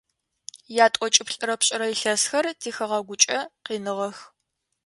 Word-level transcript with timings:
Ятӏокӏиплӏырэ 0.85 1.55
пшӏырэ 1.59 1.87
илъэсхэр 1.93 2.45
тихэгъэгукӏэ 2.59 3.39
къиныгъэх. 3.65 4.17